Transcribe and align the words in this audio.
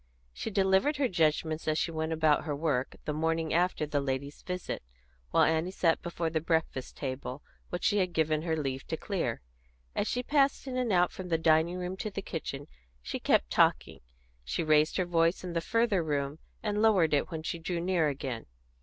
She 0.33 0.49
delivered 0.49 0.97
her 0.97 1.07
judgments 1.07 1.67
as 1.67 1.77
she 1.77 1.91
went 1.91 2.11
about 2.11 2.45
her 2.45 2.55
work, 2.55 2.95
the 3.05 3.13
morning 3.13 3.53
after 3.53 3.85
the 3.85 4.01
ladies' 4.01 4.41
visit, 4.41 4.81
while 5.29 5.43
Annie 5.43 5.69
sat 5.69 6.01
before 6.01 6.31
the 6.31 6.41
breakfast 6.41 6.97
table, 6.97 7.43
which 7.69 7.83
she 7.83 7.99
had 7.99 8.11
given 8.11 8.41
her 8.41 8.57
leave 8.57 8.83
to 8.87 8.97
clear. 8.97 9.41
As 9.95 10.07
she 10.07 10.23
passed 10.23 10.65
in 10.65 10.75
and 10.75 10.91
out 10.91 11.11
from 11.11 11.27
the 11.29 11.37
dining 11.37 11.77
room 11.77 11.95
to 11.97 12.09
the 12.09 12.23
kitchen 12.23 12.65
she 13.03 13.19
kept 13.19 13.51
talking; 13.51 13.99
she 14.43 14.63
raised 14.63 14.97
her 14.97 15.05
voice 15.05 15.43
in 15.43 15.53
the 15.53 15.61
further 15.61 16.01
room, 16.03 16.39
and 16.63 16.81
lowered 16.81 17.13
it 17.13 17.29
when 17.29 17.43
she 17.43 17.59
drew 17.59 17.79
near 17.79 18.07
again. 18.07 18.47